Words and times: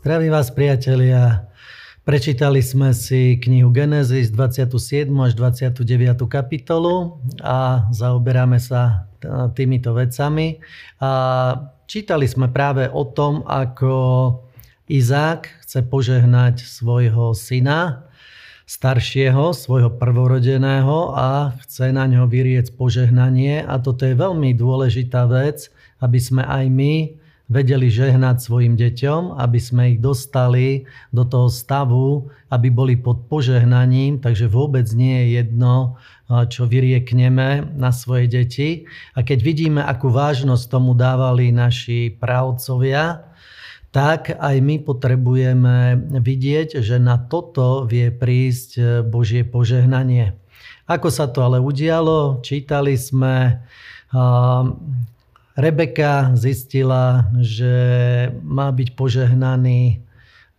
Zdravím 0.00 0.32
vás 0.32 0.48
priatelia. 0.48 1.52
Prečítali 2.08 2.64
sme 2.64 2.96
si 2.96 3.36
knihu 3.36 3.68
Genesis 3.68 4.32
27. 4.32 5.12
až 5.20 5.36
29. 5.36 6.24
kapitolu 6.24 7.20
a 7.44 7.84
zaoberáme 7.92 8.56
sa 8.56 9.12
týmito 9.52 9.92
vecami. 9.92 10.56
A 11.04 11.12
čítali 11.84 12.24
sme 12.24 12.48
práve 12.48 12.88
o 12.88 13.04
tom, 13.12 13.44
ako 13.44 13.92
Izák 14.88 15.68
chce 15.68 15.84
požehnať 15.84 16.64
svojho 16.64 17.36
syna, 17.36 18.08
staršieho, 18.64 19.52
svojho 19.52 20.00
prvorodeného 20.00 21.12
a 21.12 21.52
chce 21.60 21.92
na 21.92 22.08
ňo 22.08 22.24
vyriec 22.24 22.72
požehnanie. 22.72 23.60
A 23.68 23.76
toto 23.76 24.08
je 24.08 24.16
veľmi 24.16 24.56
dôležitá 24.56 25.28
vec, 25.28 25.68
aby 26.00 26.16
sme 26.16 26.40
aj 26.40 26.72
my 26.72 27.19
vedeli 27.50 27.90
žehnať 27.90 28.38
svojim 28.38 28.78
deťom, 28.78 29.34
aby 29.42 29.58
sme 29.58 29.82
ich 29.92 29.98
dostali 29.98 30.86
do 31.10 31.26
toho 31.26 31.50
stavu, 31.50 32.30
aby 32.46 32.70
boli 32.70 32.94
pod 32.94 33.26
požehnaním, 33.26 34.22
takže 34.22 34.46
vôbec 34.46 34.86
nie 34.94 35.18
je 35.26 35.42
jedno, 35.42 35.98
čo 36.30 36.70
vyriekneme 36.70 37.74
na 37.74 37.90
svoje 37.90 38.30
deti. 38.30 38.86
A 39.18 39.26
keď 39.26 39.38
vidíme, 39.42 39.82
akú 39.82 40.14
vážnosť 40.14 40.70
tomu 40.70 40.94
dávali 40.94 41.50
naši 41.50 42.14
právcovia, 42.14 43.26
tak 43.90 44.30
aj 44.38 44.56
my 44.62 44.86
potrebujeme 44.86 45.98
vidieť, 46.22 46.78
že 46.78 47.02
na 47.02 47.18
toto 47.18 47.82
vie 47.82 48.14
prísť 48.14 49.02
Božie 49.10 49.42
požehnanie. 49.42 50.38
Ako 50.86 51.10
sa 51.10 51.26
to 51.26 51.42
ale 51.42 51.58
udialo? 51.58 52.38
Čítali 52.46 52.94
sme 52.94 53.58
Rebeka 55.58 56.34
zistila, 56.38 57.26
že 57.38 57.74
má 58.46 58.70
byť 58.70 58.88
požehnaný 58.94 60.00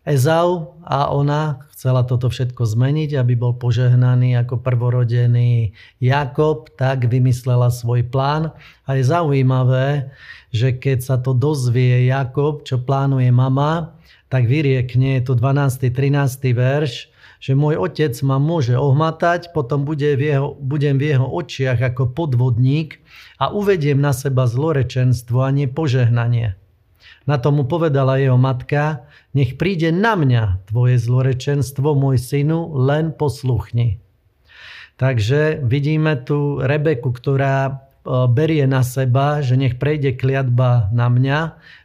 Ezau 0.02 0.82
a 0.82 1.14
ona 1.14 1.62
chcela 1.78 2.02
toto 2.02 2.26
všetko 2.26 2.66
zmeniť, 2.66 3.22
aby 3.22 3.38
bol 3.38 3.54
požehnaný 3.54 4.34
ako 4.34 4.58
prvorodený 4.58 5.78
Jakob, 6.02 6.74
tak 6.74 7.06
vymyslela 7.06 7.70
svoj 7.70 8.10
plán. 8.10 8.50
A 8.90 8.98
je 8.98 9.06
zaujímavé, 9.06 10.10
že 10.50 10.74
keď 10.74 11.06
sa 11.06 11.16
to 11.22 11.38
dozvie 11.38 12.10
Jakob, 12.10 12.66
čo 12.66 12.82
plánuje 12.82 13.30
mama, 13.30 13.94
tak 14.28 14.50
vyriekne, 14.50 15.22
je 15.22 15.24
to 15.30 15.34
12. 15.38 15.94
13. 15.94 16.50
verš, 16.50 17.14
že 17.42 17.58
môj 17.58 17.81
otec 17.81 18.14
ma 18.22 18.38
môže 18.38 18.78
ohmatať, 18.78 19.50
potom 19.50 19.81
bude 19.81 20.14
v 20.14 20.22
jeho, 20.30 20.53
budem 20.53 21.02
v 21.02 21.17
jeho 21.17 21.25
očiach 21.25 21.81
ako 21.81 22.14
podvodník 22.14 23.02
a 23.42 23.50
uvediem 23.50 23.97
na 23.97 24.14
seba 24.14 24.45
zlorečenstvo 24.45 25.42
a 25.42 25.50
nie 25.50 25.66
požehnanie. 25.66 26.53
Na 27.25 27.42
to 27.42 27.50
mu 27.50 27.66
povedala 27.66 28.22
jeho 28.22 28.38
matka, 28.38 29.09
nech 29.34 29.58
príde 29.58 29.89
na 29.89 30.14
mňa 30.14 30.69
tvoje 30.69 31.02
zlorečenstvo, 31.02 31.97
môj 31.97 32.22
synu, 32.22 32.78
len 32.78 33.09
posluchni. 33.09 33.97
Takže 35.02 35.66
vidíme 35.66 36.14
tu 36.22 36.62
Rebeku, 36.62 37.09
ktorá 37.09 37.89
berie 38.06 38.66
na 38.66 38.82
seba, 38.82 39.46
že 39.46 39.54
nech 39.54 39.78
prejde 39.78 40.18
kliatba 40.18 40.90
na 40.90 41.08
mňa, 41.10 41.40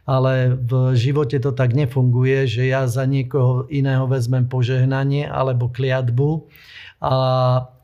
ale 0.09 0.57
v 0.57 0.97
živote 0.97 1.37
to 1.37 1.53
tak 1.53 1.77
nefunguje, 1.77 2.49
že 2.49 2.65
ja 2.65 2.89
za 2.89 3.05
niekoho 3.05 3.69
iného 3.69 4.09
vezmem 4.09 4.49
požehnanie 4.49 5.29
alebo 5.29 5.69
kliatbu. 5.69 6.49
A 6.97 7.13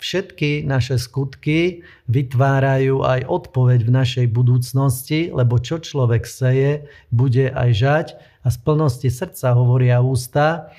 všetky 0.02 0.66
naše 0.66 0.98
skutky 0.98 1.86
vytvárajú 2.09 3.06
aj 3.06 3.30
odpoveď 3.30 3.86
v 3.86 3.92
našej 3.94 4.25
budúcnosti, 4.34 5.30
lebo 5.30 5.62
čo 5.62 5.78
človek 5.78 6.25
seje, 6.25 6.90
bude 7.14 7.53
aj 7.53 7.70
žať 7.78 8.08
a 8.42 8.50
z 8.50 8.58
plnosti 8.66 9.09
srdca 9.14 9.53
hovoria 9.53 10.02
ústa. 10.02 10.74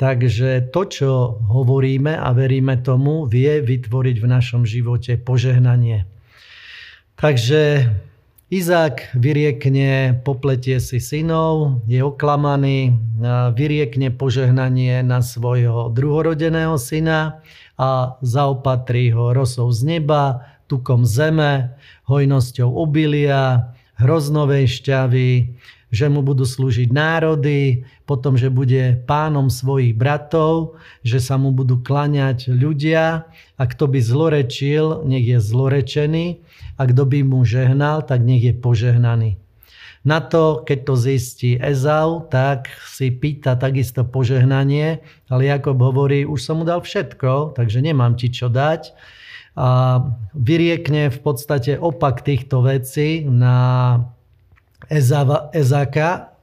Takže 0.00 0.72
to, 0.72 0.82
čo 0.88 1.10
hovoríme 1.44 2.16
a 2.16 2.32
veríme 2.32 2.80
tomu, 2.80 3.28
vie 3.28 3.60
vytvoriť 3.60 4.16
v 4.16 4.26
našom 4.32 4.64
živote 4.64 5.20
požehnanie. 5.20 6.13
Takže 7.24 7.88
Izák 8.52 9.16
vyriekne, 9.16 10.20
popletie 10.28 10.76
si 10.76 11.00
synov, 11.00 11.80
je 11.88 12.04
oklamaný, 12.04 13.00
vyriekne 13.56 14.12
požehnanie 14.12 15.00
na 15.00 15.24
svojho 15.24 15.88
druhorodeného 15.88 16.76
syna 16.76 17.40
a 17.80 18.20
zaopatrí 18.20 19.08
ho 19.16 19.32
rosou 19.32 19.72
z 19.72 19.96
neba, 19.96 20.44
tukom 20.68 21.08
zeme, 21.08 21.72
hojnosťou 22.12 22.68
obilia, 22.68 23.72
hroznovej 23.96 24.68
šťavy, 24.68 25.56
že 25.94 26.10
mu 26.10 26.26
budú 26.26 26.42
slúžiť 26.42 26.90
národy, 26.90 27.86
potom, 28.02 28.34
že 28.34 28.50
bude 28.50 28.98
pánom 29.06 29.46
svojich 29.46 29.94
bratov, 29.94 30.74
že 31.06 31.22
sa 31.22 31.38
mu 31.38 31.54
budú 31.54 31.78
klaňať 31.78 32.50
ľudia 32.50 33.30
a 33.54 33.62
kto 33.62 33.86
by 33.86 34.02
zlorečil, 34.02 35.06
nech 35.06 35.22
je 35.22 35.38
zlorečený 35.38 36.42
a 36.74 36.82
kto 36.90 37.06
by 37.06 37.22
mu 37.22 37.46
žehnal, 37.46 38.02
tak 38.02 38.26
nech 38.26 38.42
je 38.42 38.54
požehnaný. 38.58 39.38
Na 40.04 40.20
to, 40.20 40.60
keď 40.68 40.78
to 40.84 40.94
zistí 41.00 41.56
Ezau, 41.56 42.28
tak 42.28 42.68
si 42.84 43.08
pýta 43.08 43.56
takisto 43.56 44.04
požehnanie, 44.04 45.00
ale 45.32 45.48
Jakob 45.48 45.80
hovorí, 45.80 46.28
už 46.28 46.44
som 46.44 46.60
mu 46.60 46.68
dal 46.68 46.84
všetko, 46.84 47.56
takže 47.56 47.80
nemám 47.80 48.12
ti 48.12 48.28
čo 48.28 48.52
dať. 48.52 48.92
A 49.56 50.02
vyriekne 50.36 51.08
v 51.08 51.18
podstate 51.24 51.80
opak 51.80 52.20
týchto 52.20 52.60
vecí 52.66 53.24
na 53.24 53.96
Ezava, 54.90 55.50
Ezaka, 55.54 56.34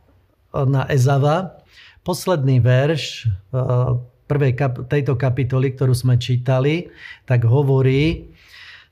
na 0.54 0.86
Ezava. 0.90 1.62
Posledný 2.02 2.60
verš 2.60 3.26
eh, 3.26 4.12
prvej 4.32 4.54
kap, 4.56 4.88
tejto 4.88 5.20
kapitoly, 5.20 5.76
ktorú 5.76 5.92
sme 5.92 6.16
čítali, 6.16 6.88
tak 7.28 7.44
hovorí 7.44 8.32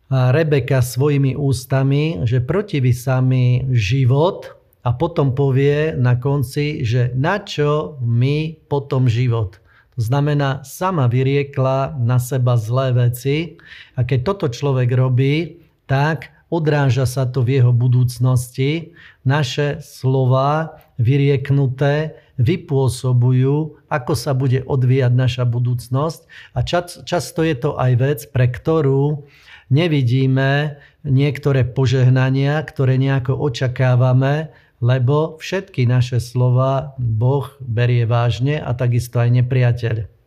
Rebeka 0.09 0.81
svojimi 0.81 1.37
ústami, 1.37 2.25
že 2.25 2.41
protiví 2.41 2.89
sa 2.97 3.21
mi 3.21 3.61
život 3.69 4.57
a 4.81 4.89
potom 4.89 5.37
povie 5.37 5.93
na 5.93 6.17
konci, 6.17 6.81
že 6.81 7.13
na 7.13 7.37
čo 7.37 8.01
mi 8.01 8.57
potom 8.57 9.05
život. 9.05 9.61
To 9.93 10.01
znamená, 10.01 10.65
sama 10.65 11.05
vyriekla 11.05 11.93
na 12.01 12.17
seba 12.17 12.57
zlé 12.57 12.89
veci 12.97 13.61
a 13.93 14.01
keď 14.01 14.19
toto 14.25 14.45
človek 14.49 14.89
robí, 14.97 15.61
tak 15.85 16.33
odráža 16.49 17.05
sa 17.05 17.29
to 17.29 17.45
v 17.45 17.61
jeho 17.61 17.73
budúcnosti. 17.73 18.97
Naše 19.23 19.81
slova 19.85 20.81
vyrieknuté 20.97 22.17
vypôsobujú, 22.41 23.79
ako 23.87 24.13
sa 24.13 24.35
bude 24.35 24.65
odvíjať 24.65 25.13
naša 25.13 25.43
budúcnosť 25.47 26.27
a 26.55 26.59
čas, 26.65 26.99
často 27.05 27.45
je 27.45 27.55
to 27.55 27.79
aj 27.79 27.91
vec, 27.99 28.19
pre 28.31 28.49
ktorú 28.49 29.23
nevidíme 29.71 30.81
niektoré 31.05 31.63
požehnania, 31.63 32.59
ktoré 32.65 32.99
nejako 32.99 33.37
očakávame, 33.37 34.51
lebo 34.79 35.35
všetky 35.39 35.83
naše 35.83 36.23
slova 36.23 36.95
Boh 36.95 37.47
berie 37.59 38.07
vážne 38.07 38.59
a 38.59 38.71
takisto 38.71 39.19
aj 39.19 39.43
nepriateľ. 39.43 40.18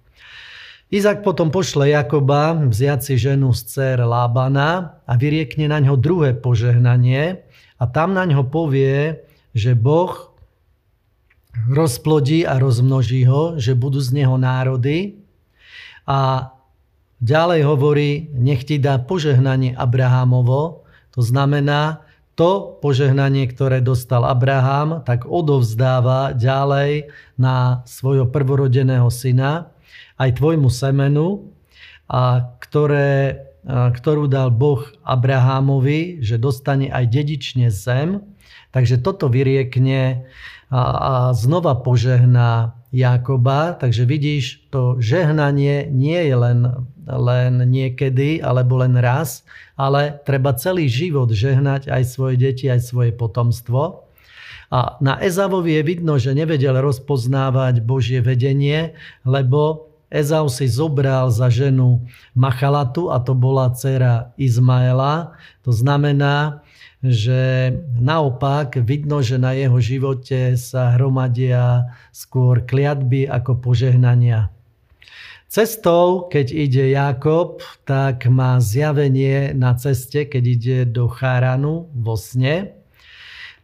Izak 0.93 1.25
potom 1.25 1.49
pošle 1.49 1.89
Jakoba 1.89 2.53
vziať 2.53 3.01
si 3.01 3.15
ženu 3.17 3.57
z 3.57 3.65
dcer 3.65 4.05
Lábana 4.05 5.01
a 5.09 5.13
vyriekne 5.17 5.65
na 5.65 5.81
ňo 5.81 5.97
druhé 5.97 6.37
požehnanie 6.37 7.41
a 7.81 7.85
tam 7.89 8.13
na 8.13 8.29
ňo 8.29 8.45
povie, 8.53 9.25
že 9.57 9.73
Boh 9.73 10.13
rozplodí 11.65 12.45
a 12.45 12.61
rozmnoží 12.61 13.25
ho, 13.25 13.57
že 13.57 13.73
budú 13.73 14.05
z 14.05 14.21
neho 14.21 14.37
národy. 14.37 15.17
A 16.05 16.53
ďalej 17.25 17.65
hovorí, 17.65 18.29
nech 18.37 18.69
ti 18.69 18.77
dá 18.77 19.01
požehnanie 19.01 19.73
Abrahamovo, 19.73 20.85
to 21.17 21.25
znamená, 21.25 22.05
to 22.37 22.81
požehnanie, 22.85 23.49
ktoré 23.49 23.81
dostal 23.81 24.29
Abraham, 24.29 25.01
tak 25.09 25.25
odovzdáva 25.25 26.37
ďalej 26.37 27.09
na 27.41 27.81
svojho 27.89 28.29
prvorodeného 28.29 29.09
syna 29.09 29.72
aj 30.23 30.39
tvojmu 30.39 30.71
semenu, 30.71 31.51
a 32.07 32.55
ktoré, 32.63 33.43
ktorú 33.67 34.31
dal 34.31 34.55
Boh 34.55 34.85
Abrahámovi, 35.03 36.23
že 36.23 36.39
dostane 36.39 36.93
aj 36.93 37.11
dedične 37.11 37.73
zem. 37.73 38.23
Takže 38.73 39.01
toto 39.03 39.29
vyriekne 39.29 40.29
a, 40.73 40.81
a 40.81 41.15
znova 41.37 41.77
požehná 41.81 42.77
Jakoba. 42.93 43.77
Takže 43.77 44.05
vidíš, 44.05 44.69
to 44.69 45.01
žehnanie 45.01 45.89
nie 45.89 46.21
je 46.21 46.37
len, 46.37 46.61
len 47.09 47.65
niekedy 47.69 48.41
alebo 48.45 48.81
len 48.81 48.97
raz, 49.01 49.45
ale 49.77 50.21
treba 50.25 50.53
celý 50.57 50.89
život 50.89 51.33
žehnať 51.33 51.89
aj 51.89 52.03
svoje 52.09 52.37
deti, 52.41 52.69
aj 52.69 52.85
svoje 52.85 53.13
potomstvo. 53.13 54.09
A 54.73 54.97
na 55.05 55.21
Ezavovi 55.21 55.77
je 55.77 55.83
vidno, 55.85 56.17
že 56.17 56.33
nevedel 56.33 56.81
rozpoznávať 56.81 57.85
Božie 57.85 58.25
vedenie, 58.25 58.97
lebo 59.29 59.92
Ezau 60.13 60.53
si 60.53 60.69
zobral 60.69 61.33
za 61.33 61.49
ženu 61.49 62.05
Machalatu 62.37 63.09
a 63.09 63.17
to 63.17 63.33
bola 63.33 63.73
dcera 63.73 64.37
Izmaela. 64.37 65.33
To 65.65 65.73
znamená, 65.73 66.61
že 67.01 67.73
naopak 67.97 68.77
vidno, 68.77 69.25
že 69.25 69.41
na 69.41 69.57
jeho 69.57 69.81
živote 69.81 70.61
sa 70.61 70.93
hromadia 70.93 71.89
skôr 72.13 72.61
kliatby 72.61 73.25
ako 73.25 73.57
požehnania. 73.59 74.53
Cestou, 75.49 76.29
keď 76.29 76.47
ide 76.49 76.85
Jakob, 76.93 77.61
tak 77.89 78.29
má 78.29 78.57
zjavenie 78.61 79.53
na 79.57 79.77
ceste, 79.77 80.29
keď 80.29 80.45
ide 80.45 80.79
do 80.89 81.09
Charanu 81.09 81.89
vo 81.93 82.21
sne. 82.21 82.77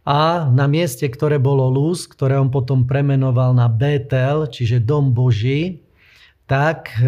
A 0.05 0.49
na 0.49 0.65
mieste, 0.65 1.05
ktoré 1.05 1.37
bolo 1.37 1.69
Luz, 1.69 2.09
ktoré 2.09 2.41
on 2.41 2.49
potom 2.49 2.89
premenoval 2.89 3.53
na 3.53 3.69
Betel, 3.69 4.49
čiže 4.49 4.85
Dom 4.85 5.13
Boží, 5.13 5.85
tak 6.49 6.97
e, 6.99 7.07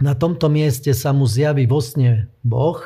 na 0.00 0.12
tomto 0.16 0.50
mieste 0.50 0.90
sa 0.96 1.14
mu 1.14 1.28
zjaví 1.28 1.68
vo 1.68 1.78
sne 1.78 2.26
Boh 2.42 2.80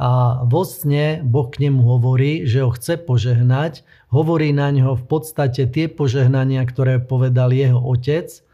a 0.00 0.42
vo 0.46 0.62
sne 0.64 1.20
Boh 1.20 1.50
k 1.50 1.68
nemu 1.68 1.82
hovorí, 1.82 2.48
že 2.48 2.64
ho 2.64 2.70
chce 2.72 2.96
požehnať, 3.02 3.84
hovorí 4.08 4.54
na 4.54 4.72
ňo 4.72 4.96
v 4.96 5.04
podstate 5.04 5.68
tie 5.68 5.86
požehnania, 5.90 6.64
ktoré 6.64 7.02
povedal 7.02 7.52
jeho 7.52 7.82
otec– 7.82 8.30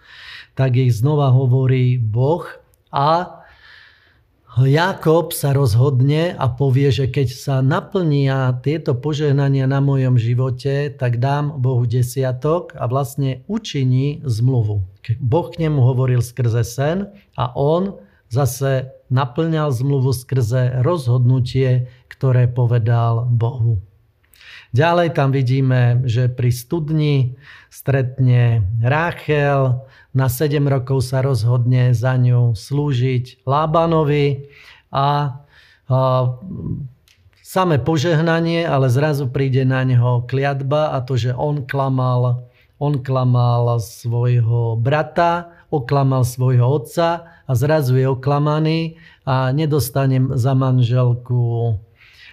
tak 0.61 0.77
ich 0.77 0.93
znova 0.93 1.33
hovorí 1.33 1.97
Boh 1.97 2.45
a 2.93 3.40
Jakob 4.59 5.31
sa 5.31 5.55
rozhodne 5.55 6.35
a 6.35 6.51
povie, 6.51 6.91
že 6.91 7.07
keď 7.07 7.29
sa 7.31 7.57
naplnia 7.63 8.51
tieto 8.67 8.99
požehnania 8.99 9.71
na 9.71 9.79
mojom 9.79 10.19
živote, 10.19 10.91
tak 10.91 11.23
dám 11.23 11.63
Bohu 11.63 11.87
desiatok 11.87 12.75
a 12.75 12.91
vlastne 12.91 13.47
učiní 13.47 14.27
zmluvu. 14.27 14.83
Boh 15.23 15.47
k 15.55 15.55
nemu 15.63 15.79
hovoril 15.79 16.19
skrze 16.19 16.67
sen 16.67 17.15
a 17.39 17.55
on 17.55 17.95
zase 18.27 18.91
naplňal 19.07 19.71
zmluvu 19.71 20.11
skrze 20.11 20.83
rozhodnutie, 20.83 21.87
ktoré 22.11 22.51
povedal 22.51 23.31
Bohu. 23.31 23.79
Ďalej 24.71 25.19
tam 25.19 25.35
vidíme, 25.35 26.07
že 26.07 26.31
pri 26.31 26.55
studni 26.55 27.35
stretne 27.75 28.63
Ráchel, 28.79 29.83
na 30.11 30.27
7 30.27 30.63
rokov 30.67 31.07
sa 31.07 31.23
rozhodne 31.23 31.95
za 31.95 32.19
ňu 32.19 32.55
slúžiť 32.55 33.47
Lábanovi 33.47 34.51
a, 34.91 35.39
a 35.87 35.99
samé 37.43 37.83
požehnanie, 37.83 38.63
ale 38.63 38.91
zrazu 38.91 39.27
príde 39.27 39.67
na 39.67 39.83
neho 39.83 40.23
kliatba 40.27 40.95
a 40.95 41.03
to, 41.03 41.19
že 41.19 41.35
on 41.35 41.67
klamal, 41.67 42.47
on 42.79 43.03
klamal 43.03 43.79
svojho 43.83 44.79
brata, 44.79 45.51
oklamal 45.71 46.27
svojho 46.27 46.67
otca 46.67 47.27
a 47.47 47.53
zrazu 47.55 47.99
je 47.99 48.07
oklamaný 48.07 48.99
a 49.27 49.55
nedostane 49.55 50.19
za 50.39 50.55
manželku 50.55 51.75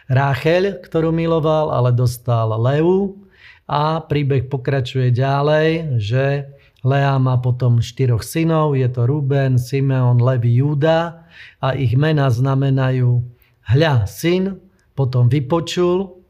Rácheľ, 0.07 0.79
ktorú 0.87 1.11
miloval, 1.11 1.71
ale 1.71 1.91
dostal 1.91 2.47
Leu. 2.55 3.19
A 3.67 3.99
príbeh 3.99 4.47
pokračuje 4.47 5.11
ďalej, 5.11 5.99
že 5.99 6.47
Lea 6.87 7.19
má 7.19 7.35
potom 7.35 7.83
štyroch 7.83 8.23
synov, 8.23 8.79
je 8.79 8.87
to 8.87 9.03
Ruben, 9.03 9.59
Simeon, 9.59 10.23
Levi, 10.23 10.63
Júda. 10.63 11.27
A 11.59 11.75
ich 11.75 11.99
mena 11.99 12.31
znamenajú 12.31 13.19
hľa 13.67 14.07
syn, 14.07 14.63
potom 14.95 15.27
vypočul, 15.27 16.23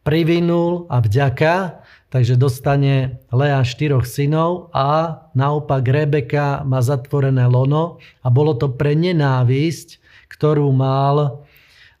privinul 0.00 0.88
a 0.88 1.04
vďaka, 1.04 1.84
takže 2.08 2.40
dostane 2.40 3.20
Lea 3.28 3.60
štyroch 3.60 4.08
synov 4.08 4.72
a 4.72 5.20
naopak 5.36 5.84
Rebeka 5.84 6.64
má 6.64 6.80
zatvorené 6.80 7.44
lono. 7.44 8.00
A 8.24 8.32
bolo 8.32 8.56
to 8.56 8.72
pre 8.72 8.96
nenávisť, 8.96 10.00
ktorú 10.32 10.72
mal 10.72 11.44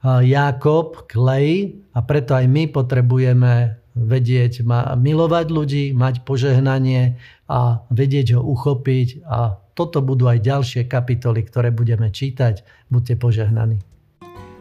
Jakob 0.04 1.10
k 1.10 1.12
Lei 1.18 1.52
a 1.90 1.98
preto 2.06 2.38
aj 2.38 2.46
my 2.46 2.70
potrebujeme 2.70 3.82
vedieť 3.98 4.62
milovať 4.94 5.46
ľudí, 5.50 5.84
mať 5.90 6.22
požehnanie 6.22 7.18
a 7.50 7.82
vedieť 7.90 8.38
ho 8.38 8.42
uchopiť 8.46 9.26
a 9.26 9.58
toto 9.74 9.98
budú 10.02 10.30
aj 10.30 10.38
ďalšie 10.42 10.82
kapitoly, 10.86 11.42
ktoré 11.42 11.74
budeme 11.74 12.10
čítať. 12.10 12.62
Buďte 12.90 13.14
požehnaní. 13.18 13.82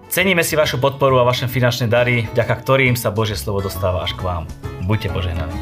Ceníme 0.08 0.42
si 0.42 0.56
vašu 0.56 0.80
podporu 0.80 1.20
a 1.20 1.28
vaše 1.28 1.52
finančné 1.52 1.92
dary, 1.92 2.26
vďaka 2.32 2.54
ktorým 2.64 2.96
sa 2.96 3.12
Božie 3.12 3.36
slovo 3.36 3.60
dostáva 3.60 4.08
až 4.08 4.16
k 4.16 4.24
vám. 4.24 4.44
Buďte 4.88 5.12
požehnaní. 5.12 5.58